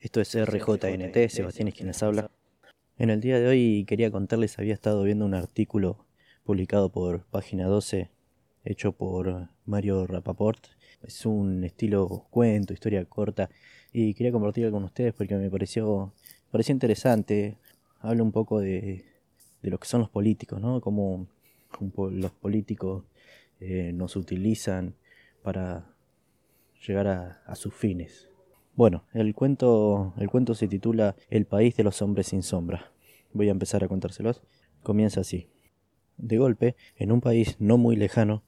Esto 0.00 0.20
es 0.20 0.36
RJNT, 0.36 1.28
Sebastián 1.28 1.66
es 1.66 1.74
quien 1.74 1.88
les 1.88 2.00
habla. 2.04 2.30
En 2.96 3.10
el 3.10 3.20
día 3.20 3.40
de 3.40 3.48
hoy 3.48 3.84
quería 3.88 4.08
contarles, 4.08 4.56
había 4.56 4.72
estado 4.72 5.02
viendo 5.02 5.24
un 5.24 5.34
artículo 5.34 6.06
publicado 6.44 6.92
por 6.92 7.24
Página 7.24 7.66
12, 7.66 8.08
hecho 8.64 8.92
por 8.92 9.48
Mario 9.66 10.06
Rapaport. 10.06 10.64
Es 11.02 11.26
un 11.26 11.64
estilo 11.64 12.28
cuento, 12.30 12.72
historia 12.72 13.04
corta, 13.04 13.50
y 13.92 14.14
quería 14.14 14.30
compartirlo 14.30 14.70
con 14.70 14.84
ustedes 14.84 15.12
porque 15.12 15.34
me 15.34 15.50
pareció, 15.50 16.12
pareció 16.52 16.72
interesante. 16.72 17.58
Habla 17.98 18.22
un 18.22 18.30
poco 18.30 18.60
de, 18.60 19.06
de 19.60 19.70
lo 19.70 19.78
que 19.80 19.88
son 19.88 20.02
los 20.02 20.08
políticos, 20.10 20.60
¿no? 20.60 20.80
Cómo, 20.80 21.26
los 22.12 22.30
políticos 22.30 23.06
eh, 23.58 23.90
nos 23.92 24.14
utilizan 24.14 24.94
para 25.42 25.96
llegar 26.86 27.08
a, 27.08 27.42
a 27.44 27.56
sus 27.56 27.74
fines. 27.74 28.28
Bueno, 28.78 29.02
el 29.12 29.34
cuento, 29.34 30.14
el 30.18 30.30
cuento 30.30 30.54
se 30.54 30.68
titula 30.68 31.16
El 31.30 31.46
país 31.46 31.74
de 31.74 31.82
los 31.82 32.00
hombres 32.00 32.28
sin 32.28 32.44
sombra. 32.44 32.92
Voy 33.32 33.48
a 33.48 33.50
empezar 33.50 33.82
a 33.82 33.88
contárselos. 33.88 34.40
Comienza 34.84 35.22
así. 35.22 35.48
De 36.16 36.38
golpe, 36.38 36.76
en 36.94 37.10
un 37.10 37.20
país 37.20 37.56
no 37.58 37.76
muy 37.76 37.96
lejano, 37.96 38.44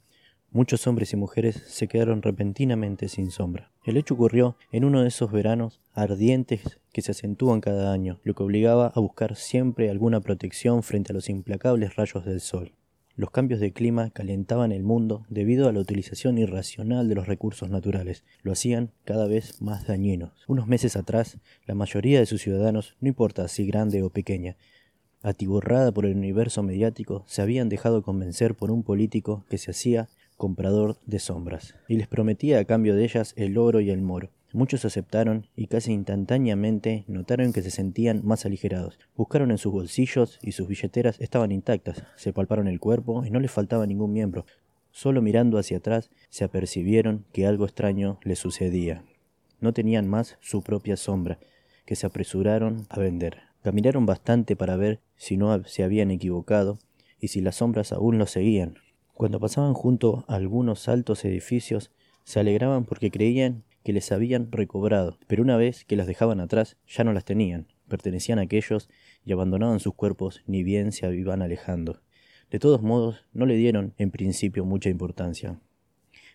muchos 0.52 0.86
hombres 0.86 1.12
y 1.12 1.16
mujeres 1.16 1.56
se 1.66 1.88
quedaron 1.88 2.22
repentinamente 2.22 3.08
sin 3.08 3.32
sombra. 3.32 3.72
El 3.84 3.96
hecho 3.96 4.14
ocurrió 4.14 4.56
en 4.70 4.84
uno 4.84 5.02
de 5.02 5.08
esos 5.08 5.32
veranos 5.32 5.80
ardientes 5.94 6.78
que 6.92 7.02
se 7.02 7.10
acentúan 7.10 7.60
cada 7.60 7.92
año, 7.92 8.20
lo 8.22 8.34
que 8.34 8.44
obligaba 8.44 8.92
a 8.94 9.00
buscar 9.00 9.34
siempre 9.34 9.90
alguna 9.90 10.20
protección 10.20 10.84
frente 10.84 11.12
a 11.12 11.14
los 11.14 11.28
implacables 11.28 11.96
rayos 11.96 12.24
del 12.24 12.40
sol. 12.40 12.76
Los 13.16 13.30
cambios 13.30 13.60
de 13.60 13.72
clima 13.72 14.10
calentaban 14.10 14.72
el 14.72 14.82
mundo 14.82 15.26
debido 15.28 15.68
a 15.68 15.72
la 15.72 15.80
utilización 15.80 16.38
irracional 16.38 17.08
de 17.08 17.14
los 17.14 17.26
recursos 17.26 17.68
naturales. 17.68 18.24
Lo 18.42 18.52
hacían 18.52 18.92
cada 19.04 19.26
vez 19.26 19.60
más 19.60 19.86
dañinos. 19.86 20.32
Unos 20.48 20.66
meses 20.66 20.96
atrás, 20.96 21.38
la 21.66 21.74
mayoría 21.74 22.20
de 22.20 22.26
sus 22.26 22.40
ciudadanos, 22.40 22.96
no 23.00 23.08
importa 23.08 23.48
si 23.48 23.66
grande 23.66 24.02
o 24.02 24.10
pequeña, 24.10 24.56
atiborrada 25.22 25.92
por 25.92 26.06
el 26.06 26.16
universo 26.16 26.62
mediático, 26.62 27.24
se 27.26 27.42
habían 27.42 27.68
dejado 27.68 28.02
convencer 28.02 28.54
por 28.54 28.70
un 28.70 28.82
político 28.82 29.44
que 29.48 29.58
se 29.58 29.72
hacía 29.72 30.08
comprador 30.36 30.96
de 31.04 31.18
sombras, 31.18 31.74
y 31.86 31.96
les 31.96 32.08
prometía 32.08 32.58
a 32.58 32.64
cambio 32.64 32.94
de 32.94 33.04
ellas 33.04 33.34
el 33.36 33.58
oro 33.58 33.80
y 33.80 33.90
el 33.90 34.00
moro. 34.00 34.30
Muchos 34.52 34.84
aceptaron 34.84 35.46
y 35.54 35.68
casi 35.68 35.92
instantáneamente 35.92 37.04
notaron 37.06 37.52
que 37.52 37.62
se 37.62 37.70
sentían 37.70 38.22
más 38.24 38.44
aligerados. 38.44 38.98
Buscaron 39.16 39.52
en 39.52 39.58
sus 39.58 39.72
bolsillos 39.72 40.40
y 40.42 40.52
sus 40.52 40.66
billeteras 40.66 41.20
estaban 41.20 41.52
intactas, 41.52 42.02
se 42.16 42.32
palparon 42.32 42.66
el 42.66 42.80
cuerpo 42.80 43.24
y 43.24 43.30
no 43.30 43.38
les 43.38 43.52
faltaba 43.52 43.86
ningún 43.86 44.12
miembro. 44.12 44.44
Solo 44.90 45.22
mirando 45.22 45.56
hacia 45.56 45.76
atrás 45.76 46.10
se 46.30 46.42
apercibieron 46.42 47.24
que 47.32 47.46
algo 47.46 47.64
extraño 47.64 48.18
les 48.24 48.40
sucedía. 48.40 49.04
No 49.60 49.72
tenían 49.72 50.08
más 50.08 50.36
su 50.40 50.62
propia 50.62 50.96
sombra, 50.96 51.38
que 51.86 51.94
se 51.94 52.06
apresuraron 52.06 52.86
a 52.88 52.98
vender. 52.98 53.42
Caminaron 53.62 54.04
bastante 54.04 54.56
para 54.56 54.76
ver 54.76 55.00
si 55.16 55.36
no 55.36 55.62
se 55.64 55.84
habían 55.84 56.10
equivocado 56.10 56.78
y 57.20 57.28
si 57.28 57.40
las 57.40 57.56
sombras 57.56 57.92
aún 57.92 58.18
los 58.18 58.32
seguían. 58.32 58.78
Cuando 59.14 59.38
pasaban 59.38 59.74
junto 59.74 60.24
a 60.26 60.34
algunos 60.34 60.88
altos 60.88 61.24
edificios, 61.24 61.92
se 62.24 62.40
alegraban 62.40 62.84
porque 62.84 63.10
creían 63.10 63.64
que 63.84 63.92
les 63.92 64.12
habían 64.12 64.50
recobrado, 64.52 65.18
pero 65.26 65.42
una 65.42 65.56
vez 65.56 65.84
que 65.84 65.96
las 65.96 66.06
dejaban 66.06 66.40
atrás 66.40 66.76
ya 66.86 67.04
no 67.04 67.12
las 67.12 67.24
tenían, 67.24 67.68
pertenecían 67.88 68.38
a 68.38 68.42
aquellos 68.42 68.88
y 69.24 69.32
abandonaban 69.32 69.80
sus 69.80 69.94
cuerpos 69.94 70.42
ni 70.46 70.62
bien 70.62 70.92
se 70.92 71.12
iban 71.14 71.42
alejando. 71.42 72.00
De 72.50 72.58
todos 72.58 72.82
modos, 72.82 73.26
no 73.32 73.46
le 73.46 73.56
dieron 73.56 73.94
en 73.98 74.10
principio 74.10 74.64
mucha 74.64 74.88
importancia. 74.88 75.60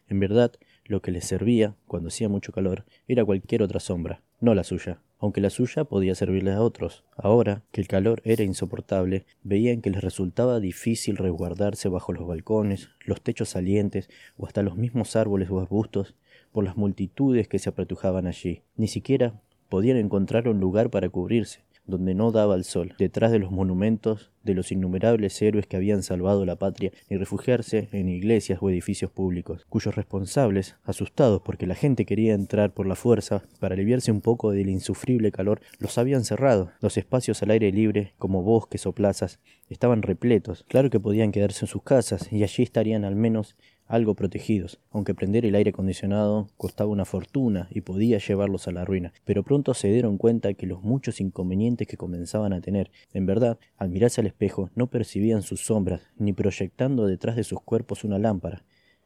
En 0.07 0.19
verdad, 0.19 0.53
lo 0.85 1.01
que 1.01 1.11
les 1.11 1.25
servía, 1.25 1.75
cuando 1.87 2.09
hacía 2.09 2.29
mucho 2.29 2.51
calor, 2.51 2.85
era 3.07 3.25
cualquier 3.25 3.63
otra 3.63 3.79
sombra, 3.79 4.21
no 4.39 4.53
la 4.53 4.63
suya, 4.63 5.01
aunque 5.19 5.41
la 5.41 5.49
suya 5.49 5.85
podía 5.85 6.13
servirles 6.13 6.53
a 6.55 6.61
otros. 6.61 7.03
Ahora 7.17 7.63
que 7.71 7.81
el 7.81 7.87
calor 7.87 8.21
era 8.23 8.43
insoportable, 8.43 9.25
veían 9.43 9.81
que 9.81 9.89
les 9.89 10.01
resultaba 10.01 10.59
difícil 10.59 11.17
resguardarse 11.17 11.89
bajo 11.89 12.13
los 12.13 12.27
balcones, 12.27 12.89
los 13.03 13.21
techos 13.21 13.49
salientes 13.49 14.09
o 14.37 14.45
hasta 14.45 14.61
los 14.61 14.77
mismos 14.77 15.15
árboles 15.15 15.49
o 15.49 15.59
arbustos 15.59 16.15
por 16.55 16.63
las 16.63 16.77
multitudes 16.77 17.49
que 17.49 17.59
se 17.59 17.67
apretujaban 17.67 18.27
allí. 18.27 18.61
Ni 18.77 18.87
siquiera 18.87 19.41
podían 19.67 19.97
encontrar 19.97 20.47
un 20.47 20.61
lugar 20.61 20.89
para 20.89 21.09
cubrirse, 21.09 21.65
donde 21.85 22.15
no 22.15 22.31
daba 22.31 22.55
el 22.55 22.63
sol, 22.63 22.93
detrás 22.97 23.33
de 23.33 23.39
los 23.39 23.51
monumentos 23.51 24.31
de 24.41 24.53
los 24.53 24.71
innumerables 24.71 25.41
héroes 25.41 25.67
que 25.67 25.75
habían 25.75 26.01
salvado 26.01 26.45
la 26.45 26.55
patria, 26.55 26.93
ni 27.09 27.17
refugiarse 27.17 27.89
en 27.91 28.07
iglesias 28.07 28.59
o 28.61 28.69
edificios 28.69 29.11
públicos, 29.11 29.65
cuyos 29.67 29.95
responsables, 29.95 30.77
asustados 30.85 31.41
porque 31.43 31.67
la 31.67 31.75
gente 31.75 32.05
quería 32.05 32.33
entrar 32.33 32.73
por 32.73 32.87
la 32.87 32.95
fuerza 32.95 33.43
para 33.59 33.73
aliviarse 33.73 34.13
un 34.13 34.21
poco 34.21 34.51
del 34.51 34.69
insufrible 34.69 35.33
calor, 35.33 35.59
los 35.79 35.97
habían 35.97 36.23
cerrado. 36.23 36.71
Los 36.79 36.97
espacios 36.97 37.43
al 37.43 37.51
aire 37.51 37.69
libre, 37.73 38.13
como 38.17 38.43
bosques 38.43 38.85
o 38.85 38.93
plazas, 38.93 39.41
estaban 39.67 40.03
repletos. 40.03 40.63
Claro 40.69 40.89
que 40.89 41.01
podían 41.01 41.33
quedarse 41.33 41.65
en 41.65 41.69
sus 41.69 41.83
casas, 41.83 42.31
y 42.31 42.43
allí 42.43 42.63
estarían 42.63 43.03
al 43.03 43.17
menos 43.17 43.57
algo 43.87 44.15
protegidos, 44.15 44.79
aunque 44.91 45.13
prender 45.13 45.45
el 45.45 45.55
aire 45.55 45.69
acondicionado 45.69 46.47
costaba 46.57 46.89
una 46.89 47.05
fortuna 47.05 47.67
y 47.71 47.81
podía 47.81 48.17
llevarlos 48.17 48.67
a 48.67 48.71
la 48.71 48.85
ruina, 48.85 49.13
pero 49.25 49.43
pronto 49.43 49.73
se 49.73 49.91
dieron 49.91 50.17
cuenta 50.17 50.53
que 50.53 50.65
los 50.65 50.81
muchos 50.83 51.21
inconvenientes 51.21 51.87
que 51.87 51.97
comenzaban 51.97 52.53
a 52.53 52.61
tener, 52.61 52.91
en 53.13 53.25
verdad, 53.25 53.59
al 53.77 53.89
mirarse 53.89 54.21
al 54.21 54.27
espejo, 54.27 54.69
no 54.75 54.87
percibían 54.87 55.41
sus 55.41 55.65
sombras, 55.65 56.01
ni 56.17 56.33
proyectando 56.33 57.05
detrás 57.05 57.35
de 57.35 57.43
sus 57.43 57.61
cuerpos 57.61 58.03
una 58.03 58.19
lámpara. 58.19 58.63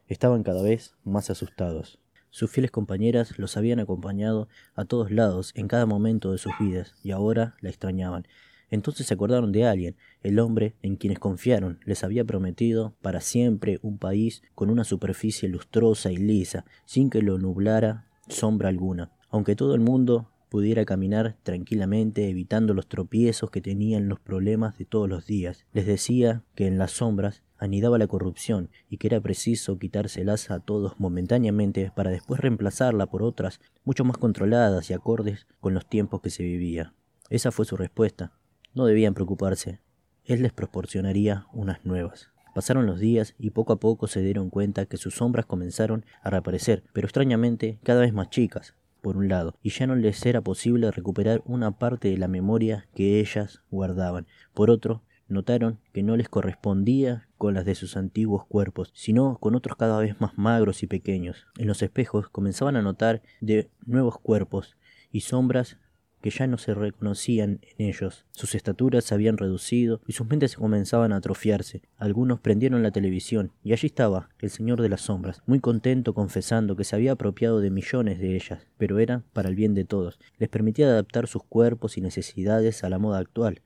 Estaban 0.08 0.44
cada 0.44 0.62
vez 0.62 0.96
más 1.04 1.30
asustados. 1.30 2.00
Sus 2.32 2.52
fieles 2.52 2.72
compañeras 2.72 3.38
los 3.40 3.58
habían 3.58 3.80
acompañado 3.80 4.48
a 4.76 4.86
todos 4.86 5.12
lados 5.12 5.52
en 5.56 5.68
cada 5.68 5.86
momento 5.86 6.32
de 6.32 6.38
sus 6.38 6.54
vidas, 6.60 6.94
y 7.04 7.12
ahora 7.12 7.56
la 7.62 7.70
extrañaban, 7.70 8.28
entonces 8.70 9.08
se 9.08 9.14
acordaron 9.14 9.52
de 9.52 9.66
alguien, 9.66 9.96
el 10.22 10.40
hombre 10.40 10.76
en 10.82 10.96
quienes 10.96 11.20
confiaron, 11.20 11.80
les 11.86 12.04
había 12.04 12.26
prometido 12.26 12.96
para 13.02 13.22
siempre 13.22 13.80
un 13.82 13.98
país 13.98 14.44
con 14.56 14.70
una 14.70 14.84
superficie 14.84 15.50
lustrosa 15.50 16.12
y 16.12 16.18
lisa, 16.18 16.66
sin 16.86 17.10
que 17.10 17.22
lo 17.22 17.38
nublara 17.38 18.08
sombra 18.28 18.70
alguna. 18.70 19.12
Aunque 19.30 19.56
todo 19.56 19.76
el 19.76 19.82
mundo 19.82 20.30
pudiera 20.50 20.84
caminar 20.84 21.38
tranquilamente 21.44 22.28
evitando 22.30 22.74
los 22.74 22.88
tropiezos 22.88 23.52
que 23.52 23.62
tenían 23.62 24.10
los 24.10 24.20
problemas 24.20 24.78
de 24.78 24.86
todos 24.86 25.08
los 25.08 25.26
días. 25.26 25.66
Les 25.74 25.86
decía 25.86 26.44
que 26.56 26.68
en 26.68 26.78
las 26.78 26.92
sombras 26.92 27.44
anidaba 27.58 27.98
la 27.98 28.08
corrupción 28.08 28.70
y 28.90 28.98
que 28.98 29.08
era 29.08 29.22
preciso 29.22 29.78
quitárselas 29.78 30.50
a 30.50 30.60
todos 30.60 31.00
momentáneamente 31.00 31.92
para 31.96 32.10
después 32.10 32.42
reemplazarla 32.42 33.06
por 33.06 33.22
otras 33.22 33.60
mucho 33.84 34.04
más 34.04 34.18
controladas 34.18 34.90
y 34.90 34.94
acordes 34.94 35.46
con 35.60 35.74
los 35.74 35.88
tiempos 35.88 36.22
que 36.22 36.30
se 36.30 36.44
vivía. 36.44 36.94
Esa 37.30 37.52
fue 37.52 37.66
su 37.66 37.78
respuesta. 37.78 38.32
No 38.74 38.86
debían 38.86 39.14
preocuparse. 39.14 39.80
Él 40.26 40.44
les 40.44 40.54
proporcionaría 40.54 41.48
unas 41.54 41.86
nuevas. 41.86 42.30
Pasaron 42.54 42.86
los 42.86 43.00
días 43.00 43.36
y 43.40 43.52
poco 43.52 43.74
a 43.74 43.80
poco 43.80 44.08
se 44.08 44.22
dieron 44.22 44.50
cuenta 44.50 44.86
que 44.86 44.98
sus 44.98 45.16
sombras 45.16 45.46
comenzaron 45.46 46.06
a 46.22 46.30
reaparecer, 46.30 46.84
pero 46.94 47.08
extrañamente 47.08 47.80
cada 47.84 48.02
vez 48.02 48.14
más 48.14 48.30
chicas, 48.30 48.76
por 49.02 49.18
un 49.18 49.28
lado, 49.30 49.56
y 49.64 49.70
ya 49.70 49.88
no 49.88 49.96
les 49.96 50.26
era 50.26 50.42
posible 50.42 50.92
recuperar 50.92 51.42
una 51.46 51.72
parte 51.78 52.10
de 52.10 52.18
la 52.18 52.28
memoria 52.28 52.88
que 52.96 53.20
ellas 53.20 53.62
guardaban. 53.72 54.28
Por 54.54 54.70
otro, 54.70 55.04
notaron 55.30 55.80
que 55.94 56.04
no 56.04 56.18
les 56.18 56.28
correspondía 56.28 57.28
con 57.38 57.54
las 57.54 57.66
de 57.66 57.76
sus 57.76 57.96
antiguos 57.96 58.46
cuerpos, 58.46 58.92
sino 58.94 59.38
con 59.38 59.56
otros 59.56 59.78
cada 59.78 60.00
vez 60.00 60.20
más 60.20 60.38
magros 60.38 60.84
y 60.84 60.88
pequeños. 60.88 61.48
En 61.58 61.68
los 61.68 61.82
espejos 61.82 62.30
comenzaban 62.30 62.76
a 62.76 62.82
notar 62.82 63.22
de 63.40 63.70
nuevos 63.86 64.20
cuerpos 64.20 64.76
y 65.12 65.22
sombras 65.22 65.78
que 66.22 66.30
ya 66.30 66.48
no 66.48 66.58
se 66.58 66.74
reconocían 66.74 67.62
en 67.62 67.88
ellos. 67.88 68.26
Sus 68.32 68.56
estaturas 68.56 69.04
se 69.04 69.14
habían 69.14 69.38
reducido 69.38 70.02
y 70.08 70.14
sus 70.14 70.28
mentes 70.28 70.56
comenzaban 70.56 71.12
a 71.12 71.18
atrofiarse. 71.18 71.82
Algunos 71.98 72.40
prendieron 72.40 72.84
la 72.84 72.92
televisión 72.92 73.52
y 73.64 73.74
allí 73.74 73.88
estaba 73.88 74.30
el 74.40 74.50
Señor 74.50 74.82
de 74.82 74.90
las 74.90 75.02
Sombras, 75.02 75.42
muy 75.46 75.60
contento 75.60 76.14
confesando 76.14 76.76
que 76.76 76.84
se 76.84 76.96
había 76.96 77.14
apropiado 77.14 77.60
de 77.62 77.72
millones 77.72 78.20
de 78.20 78.36
ellas, 78.36 78.68
pero 78.78 79.00
era 79.00 79.24
para 79.34 79.50
el 79.50 79.56
bien 79.56 79.74
de 79.74 79.86
todos. 79.86 80.20
Les 80.38 80.50
permitía 80.50 80.88
adaptar 80.88 81.28
sus 81.28 81.44
cuerpos 81.44 81.98
y 81.98 82.02
necesidades 82.02 82.84
a 82.84 82.90
la 82.90 83.00
moda 83.00 83.20
actual. 83.20 83.62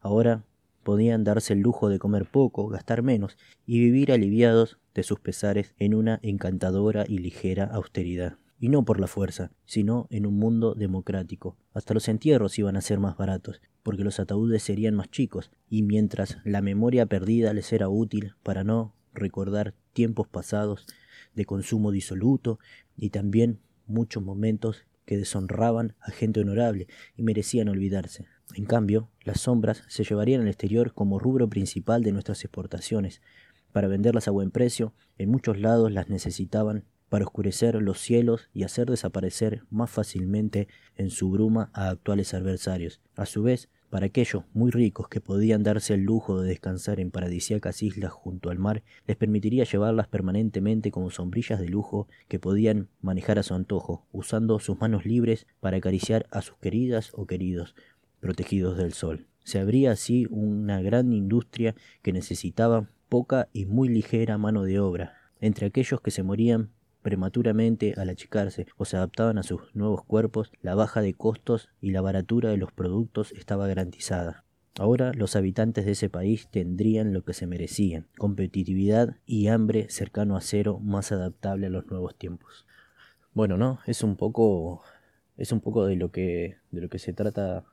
Ahora 0.00 0.44
podían 0.82 1.24
darse 1.24 1.54
el 1.54 1.60
lujo 1.60 1.88
de 1.88 1.98
comer 1.98 2.26
poco, 2.26 2.68
gastar 2.68 3.02
menos 3.02 3.38
y 3.66 3.80
vivir 3.80 4.12
aliviados 4.12 4.78
de 4.94 5.02
sus 5.02 5.18
pesares 5.18 5.74
en 5.78 5.94
una 5.94 6.20
encantadora 6.22 7.04
y 7.08 7.18
ligera 7.18 7.64
austeridad 7.64 8.36
y 8.64 8.70
no 8.70 8.82
por 8.82 8.98
la 8.98 9.08
fuerza, 9.08 9.50
sino 9.66 10.06
en 10.08 10.24
un 10.24 10.38
mundo 10.38 10.74
democrático. 10.74 11.58
Hasta 11.74 11.92
los 11.92 12.08
entierros 12.08 12.58
iban 12.58 12.78
a 12.78 12.80
ser 12.80 12.98
más 12.98 13.14
baratos, 13.18 13.60
porque 13.82 14.04
los 14.04 14.18
ataúdes 14.20 14.62
serían 14.62 14.94
más 14.94 15.10
chicos, 15.10 15.50
y 15.68 15.82
mientras 15.82 16.38
la 16.46 16.62
memoria 16.62 17.04
perdida 17.04 17.52
les 17.52 17.74
era 17.74 17.90
útil 17.90 18.36
para 18.42 18.64
no 18.64 18.94
recordar 19.12 19.74
tiempos 19.92 20.28
pasados 20.28 20.86
de 21.34 21.44
consumo 21.44 21.92
disoluto 21.92 22.58
y 22.96 23.10
también 23.10 23.60
muchos 23.86 24.22
momentos 24.22 24.86
que 25.04 25.18
deshonraban 25.18 25.94
a 26.00 26.10
gente 26.10 26.40
honorable 26.40 26.86
y 27.18 27.22
merecían 27.22 27.68
olvidarse. 27.68 28.24
En 28.54 28.64
cambio, 28.64 29.10
las 29.24 29.42
sombras 29.42 29.82
se 29.88 30.04
llevarían 30.04 30.40
al 30.40 30.48
exterior 30.48 30.94
como 30.94 31.18
rubro 31.18 31.50
principal 31.50 32.02
de 32.02 32.12
nuestras 32.12 32.42
exportaciones. 32.42 33.20
Para 33.72 33.88
venderlas 33.88 34.26
a 34.26 34.30
buen 34.30 34.50
precio, 34.50 34.94
en 35.18 35.30
muchos 35.30 35.60
lados 35.60 35.92
las 35.92 36.08
necesitaban 36.08 36.86
para 37.14 37.26
oscurecer 37.26 37.80
los 37.80 38.00
cielos 38.00 38.50
y 38.52 38.64
hacer 38.64 38.90
desaparecer 38.90 39.62
más 39.70 39.88
fácilmente 39.88 40.66
en 40.96 41.10
su 41.10 41.30
bruma 41.30 41.70
a 41.72 41.90
actuales 41.90 42.34
adversarios. 42.34 43.00
A 43.14 43.24
su 43.24 43.44
vez, 43.44 43.68
para 43.88 44.06
aquellos 44.06 44.42
muy 44.52 44.72
ricos 44.72 45.06
que 45.06 45.20
podían 45.20 45.62
darse 45.62 45.94
el 45.94 46.00
lujo 46.00 46.40
de 46.40 46.48
descansar 46.48 46.98
en 46.98 47.12
paradisíacas 47.12 47.84
islas 47.84 48.10
junto 48.10 48.50
al 48.50 48.58
mar, 48.58 48.82
les 49.06 49.16
permitiría 49.16 49.62
llevarlas 49.62 50.08
permanentemente 50.08 50.90
como 50.90 51.12
sombrillas 51.12 51.60
de 51.60 51.68
lujo 51.68 52.08
que 52.26 52.40
podían 52.40 52.88
manejar 53.00 53.38
a 53.38 53.44
su 53.44 53.54
antojo, 53.54 54.04
usando 54.10 54.58
sus 54.58 54.80
manos 54.80 55.06
libres 55.06 55.46
para 55.60 55.76
acariciar 55.76 56.26
a 56.32 56.42
sus 56.42 56.56
queridas 56.56 57.12
o 57.14 57.26
queridos, 57.26 57.76
protegidos 58.18 58.76
del 58.76 58.92
sol. 58.92 59.28
Se 59.44 59.60
abría 59.60 59.92
así 59.92 60.26
una 60.30 60.82
gran 60.82 61.12
industria 61.12 61.76
que 62.02 62.12
necesitaba 62.12 62.90
poca 63.08 63.50
y 63.52 63.66
muy 63.66 63.88
ligera 63.88 64.36
mano 64.36 64.64
de 64.64 64.80
obra. 64.80 65.14
Entre 65.40 65.66
aquellos 65.66 66.00
que 66.00 66.10
se 66.10 66.24
morían 66.24 66.70
prematuramente 67.04 67.92
al 67.98 68.08
achicarse 68.08 68.66
o 68.78 68.86
se 68.86 68.96
adaptaban 68.96 69.36
a 69.36 69.42
sus 69.42 69.60
nuevos 69.74 70.02
cuerpos, 70.04 70.50
la 70.62 70.74
baja 70.74 71.02
de 71.02 71.12
costos 71.12 71.68
y 71.82 71.90
la 71.90 72.00
baratura 72.00 72.48
de 72.48 72.56
los 72.56 72.72
productos 72.72 73.30
estaba 73.32 73.66
garantizada. 73.66 74.44
Ahora 74.78 75.12
los 75.12 75.36
habitantes 75.36 75.84
de 75.84 75.92
ese 75.92 76.08
país 76.08 76.48
tendrían 76.50 77.12
lo 77.12 77.22
que 77.22 77.34
se 77.34 77.46
merecían, 77.46 78.08
competitividad 78.16 79.18
y 79.26 79.48
hambre 79.48 79.86
cercano 79.90 80.34
a 80.34 80.40
cero 80.40 80.80
más 80.80 81.12
adaptable 81.12 81.66
a 81.66 81.70
los 81.70 81.86
nuevos 81.86 82.16
tiempos. 82.16 82.66
Bueno, 83.34 83.58
¿no? 83.58 83.80
Es 83.86 84.02
un 84.02 84.16
poco 84.16 84.82
es 85.36 85.52
un 85.52 85.60
poco 85.60 85.84
de 85.84 85.96
lo 85.96 86.10
que 86.10 86.56
de 86.70 86.80
lo 86.80 86.88
que 86.88 86.98
se 86.98 87.12
trata 87.12 87.66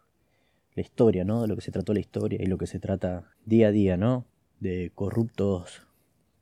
la 0.75 0.81
historia, 0.81 1.24
¿no? 1.24 1.42
De 1.42 1.48
lo 1.48 1.56
que 1.56 1.62
se 1.62 1.72
trató 1.72 1.94
la 1.94 2.01
historia 2.01 2.39
y 2.42 2.48
lo 2.48 2.57
que 2.57 2.68
se 2.68 2.80
trata 2.80 3.31
día 3.45 3.69
a 3.69 3.72
día, 3.72 3.95
¿no? 3.95 4.25
De 4.60 4.92
corruptos 4.94 5.88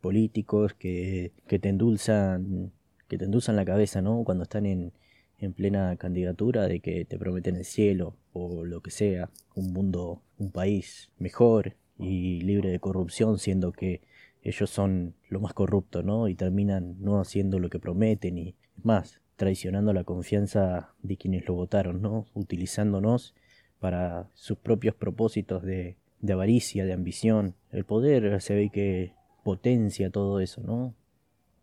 políticos 0.01 0.73
que, 0.73 1.33
que 1.47 1.59
te 1.59 1.69
endulzan 1.69 2.73
que 3.09 3.17
te 3.17 3.25
endulzan 3.25 3.57
la 3.57 3.65
cabeza, 3.65 4.01
¿no? 4.01 4.23
Cuando 4.23 4.43
están 4.43 4.65
en, 4.65 4.93
en 5.39 5.53
plena 5.53 5.97
candidatura 5.97 6.67
de 6.67 6.79
que 6.79 7.03
te 7.03 7.17
prometen 7.17 7.57
el 7.57 7.65
cielo 7.65 8.15
o 8.31 8.63
lo 8.63 8.81
que 8.81 8.91
sea, 8.91 9.29
un 9.55 9.73
mundo, 9.73 10.21
un 10.37 10.51
país 10.51 11.09
mejor 11.17 11.75
y 11.97 12.41
libre 12.41 12.69
de 12.69 12.79
corrupción, 12.79 13.39
siendo 13.39 13.73
que 13.73 14.01
ellos 14.41 14.69
son 14.69 15.15
lo 15.27 15.41
más 15.41 15.53
corrupto, 15.53 16.03
¿no? 16.03 16.29
Y 16.29 16.35
terminan 16.35 16.95
no 16.99 17.19
haciendo 17.19 17.59
lo 17.59 17.69
que 17.69 17.79
prometen 17.79 18.37
y 18.37 18.55
más, 18.83 19.21
traicionando 19.35 19.91
la 19.91 20.05
confianza 20.05 20.93
de 21.01 21.17
quienes 21.17 21.47
lo 21.47 21.55
votaron, 21.55 22.01
¿no? 22.01 22.27
Utilizándonos 22.33 23.35
para 23.79 24.29
sus 24.33 24.57
propios 24.57 24.95
propósitos 24.95 25.63
de, 25.63 25.97
de 26.21 26.33
avaricia, 26.33 26.85
de 26.85 26.93
ambición. 26.93 27.55
El 27.71 27.85
poder 27.85 28.41
se 28.41 28.55
ve 28.55 28.69
que 28.69 29.13
potencia 29.43 30.09
todo 30.09 30.39
eso, 30.39 30.61
¿no? 30.61 30.93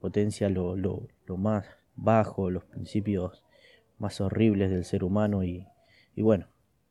Potencia 0.01 0.49
lo, 0.49 0.77
lo, 0.77 1.09
lo 1.27 1.37
más 1.37 1.67
bajo, 1.97 2.51
los 2.51 2.65
principios 2.65 3.43
más 3.99 4.21
horribles 4.21 4.71
del 4.71 4.85
ser 4.85 5.05
humano 5.05 5.43
y, 5.43 5.67
y 6.15 6.23
bueno, 6.23 6.49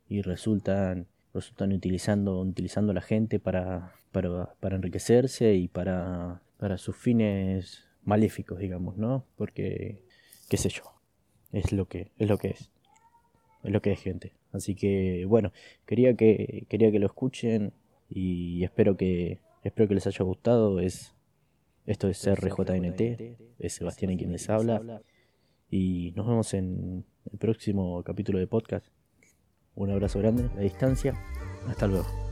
y 0.08 0.22
resultan, 0.22 1.08
resultan 1.34 1.72
utilizando, 1.72 2.42
utilizando 2.42 2.92
a 2.92 2.96
la 2.96 3.02
gente 3.02 3.40
para, 3.40 3.94
para, 4.12 4.56
para 4.60 4.76
enriquecerse 4.76 5.56
y 5.56 5.68
para, 5.68 6.42
para 6.58 6.78
sus 6.78 6.96
fines 6.96 7.88
maléficos, 8.04 8.60
digamos, 8.60 8.98
¿no? 8.98 9.26
Porque, 9.36 10.04
qué 10.50 10.58
sé 10.58 10.70
yo, 10.70 10.84
es 11.52 11.72
lo 11.72 11.88
que 11.88 12.12
es. 12.18 12.30
Lo 12.30 12.38
que 12.38 12.50
es. 12.50 12.72
Es 13.64 13.72
lo 13.72 13.82
que 13.82 13.94
es 13.94 14.00
gente. 14.00 14.34
Así 14.52 14.76
que 14.76 15.26
bueno, 15.26 15.52
quería 15.86 16.16
que, 16.16 16.66
quería 16.70 16.92
que 16.92 17.00
lo 17.00 17.08
escuchen 17.08 17.74
y 18.10 18.64
espero 18.64 18.96
que, 18.96 19.40
espero 19.64 19.88
que 19.88 19.96
les 19.96 20.08
haya 20.08 20.24
gustado. 20.24 20.80
Es 20.80 21.15
esto 21.86 22.08
es 22.08 22.26
RJNT, 22.26 23.02
es 23.60 23.74
Sebastián 23.74 24.12
en 24.12 24.18
quien 24.18 24.32
les 24.32 24.50
habla. 24.50 25.02
Y 25.70 26.14
nos 26.16 26.28
vemos 26.28 26.54
en 26.54 27.06
el 27.32 27.38
próximo 27.38 28.04
capítulo 28.04 28.40
de 28.40 28.48
podcast. 28.48 28.88
Un 29.76 29.92
abrazo 29.92 30.20
grande, 30.20 30.50
a 30.56 30.62
distancia. 30.62 31.14
Hasta 31.68 31.88
luego. 31.88 32.25